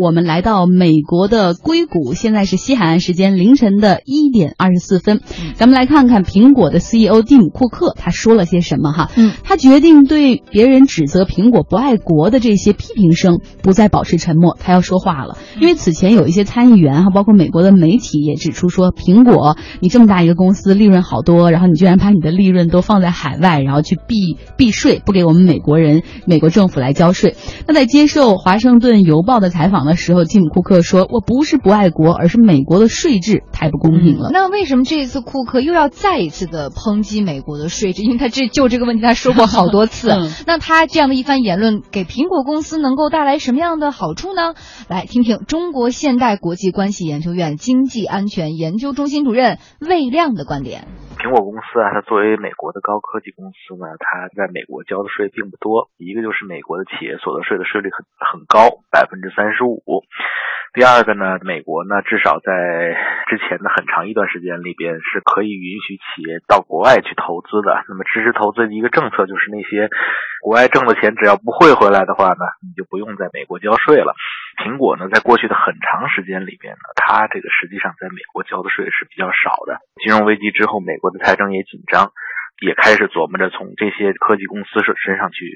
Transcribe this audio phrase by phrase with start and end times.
[0.00, 5.20] 我们来到美国的硅谷，现在是西海岸时间凌晨的一点二十四分。
[5.56, 9.10] 咱们来看看苹果的 CEO 蒂姆·库克他说了些什么哈。
[9.16, 15.36] 嗯，他决定对别人指责苹果不爱国的这些批评声不再保持沉默，他要说话了。
[15.60, 27.36] 因为此前有一些参议员哈，包括美国的媒体也指出说，苹果你这么大一个公司，利润好多，然后你居然把你的利润都放在海外，然后去避避税，不给我们美国人、美国政府来交税。
[27.66, 34.30] 那在接受《华盛顿邮报》的采访的时候，蒂姆·库克说：“我不是不爱国，而是美国的税制太不公平了。
[34.32, 38.02] 那为什么这一次库克又要再一次的抨击美国的税制？
[38.02, 40.10] 因为他这就这个问题他说过好多次。
[40.10, 44.54] 嗯 那他这样的一番言论给苹果公司能够带来什么样的好处呢？
[44.88, 50.86] 来听听中国现代国际关系研究院经济安全研究中心主任魏亮的观点。
[51.30, 55.88] 苹果公司啊，它作为美国的高科技公司呢，它在美国交的税并不多。
[55.96, 59.78] 一个就是美国的企业所得税的税率很很高，百分之三十五。
[60.74, 62.50] 第二个呢，美国呢至少在
[63.30, 67.78] 之前的很长一段时间里边是可以允许企业到国外去投资的。
[67.86, 69.86] 那么支持投资的一个政策就是那些
[70.40, 74.14] 国外挣的钱只要不汇回来的话呢，你就不用在美国交税了。
[74.64, 79.78] 苹果呢，在过去的很长时间里面呢，它这个实际上在美国交的税是比较少的。
[80.02, 82.12] 金融危机之后，美国的财政也紧张。
[82.60, 85.48] 也开始琢磨着从这些科技公司身上去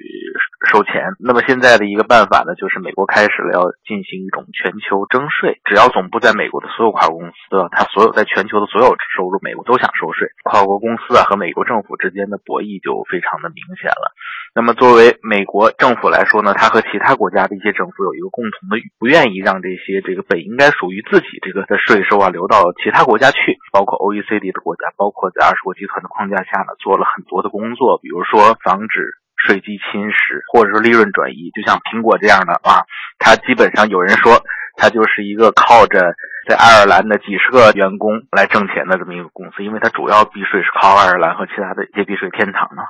[0.75, 1.15] 收钱。
[1.23, 10.27] 那么现在的一个办法呢，就是美国开始了要进行一种全球征税，只要总部在美国的所有跨国公司，它所有在全球的所有收入，美国都想收税。
[10.43, 14.11] 跨国公司啊和美国政府之间的博弈就非常的明显了。
[14.51, 32.83] 那么作为美国政府来说呢，它和其他国家的一些政府有一个共同的不愿意让这些这个本应该属于自己这个的税收啊流到其他国家去，包括 OECD 的国家，包括在二十国集团的框架下呢，做了很多的工作，比如说防止税基侵蚀，或者说利润转移，就像苹果这样的啊，
[33.19, 34.41] 它基本上有人说
[34.77, 36.17] 它就是一个靠着
[36.49, 42.83] 在爱尔兰的几十个员工来挣钱的这么一个公司，因为它主要避税是靠爱尔兰和其他的一些避税天堂呢。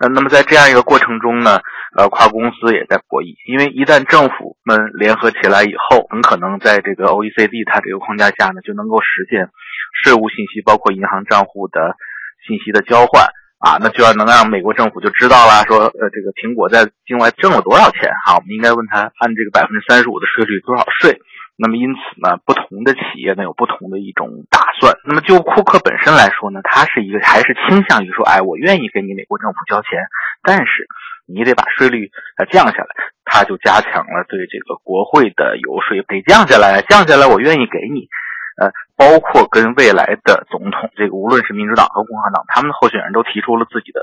[0.00, 1.62] 呃，那么在这样一个过程中呢，
[1.96, 9.48] 呃，跨国公司也在博弈，因为一旦政府们联合起来以后，很可能在这个 OECD 它这个框架下呢，就能够实现
[10.02, 11.94] 税务信息，包括银行账户的
[12.42, 13.30] 信息的交换
[13.64, 21.16] 啊，那就要能让美国政府就知道了，说呃，这个苹果在境外挣了多少钱哈、我们应该问他按这个百分之三十五的税率多少税。
[21.56, 24.98] 那么因此呢，不同的企业呢有不同的一种打算。
[25.06, 29.96] 那么就库克本身来说呢，他是一个还是倾向于说，哎，我愿意给你美国政府交钱，
[30.42, 30.84] 但是
[31.24, 32.92] 你得把税率呃降下来。
[33.24, 38.10] 他就加强了对这个国会的游说，得降下来，降下来，我愿意给你。
[38.56, 44.00] 呃，包括跟未来的总统，这个无论是民主党和共和党，他们的候选人都提出了自己的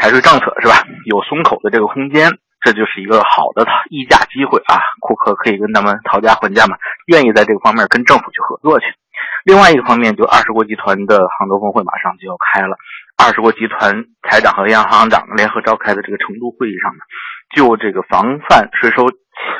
[0.00, 0.86] 财税政策，是吧？
[1.04, 4.80] 有松口的这个空间，这就是一个好的议价机会啊！
[5.00, 8.86] 库克可以跟他们讨价还价嘛，愿意在这个方面跟政府去合作去。
[9.44, 12.76] 另外一个方面，就二十国集团的杭州峰会马上就要开了，
[13.16, 17.00] 二十国集团财长和央行长联合召开的这个成都会议上呢，
[17.54, 19.08] 就这个防范税收、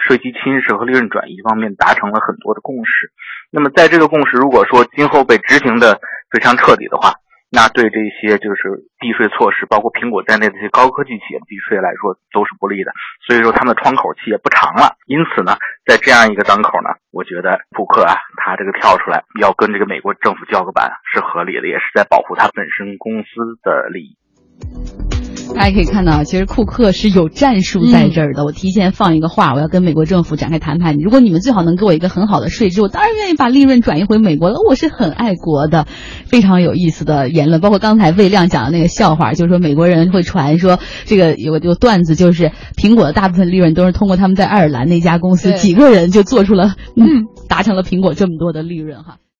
[0.06, 3.12] 税基侵蚀和利润转移方面达成了很多的共识。
[3.50, 7.14] 那么在这个共识如果说今后被执行的非常彻底的话，
[7.52, 12.92] 那对这些就是避税措施，包括苹果在内的这些高科技企业避税来说都是不利的。
[13.26, 14.94] 所以说他们的窗口期也不长了。
[15.06, 25.09] 因此呢，在这样一个当口呢，我觉得库克啊，他这个跳出来要跟这个美国政府叫个板是合理的，也是在保护他本身公司的利益。
[25.54, 28.44] 大家可以看到，其实库克是有战术在这儿的。
[28.44, 30.96] 我提前放一个话，我要跟美国政府展开谈判。
[30.96, 34.56] 如果你们最好能给我一个很好的税制，我当然愿意把利润转移回美国了。
[34.66, 35.86] 我是很爱国的，
[36.24, 37.60] 非常有意思的言论。
[37.60, 49.16] 包括刚才魏亮讲的那个笑话，就是说美国人会传说这个有有段子，就是苹果的大部分利润都是通过他们在爱尔兰那家公司几个人就做出了嗯达成了苹果这么多的利润哈。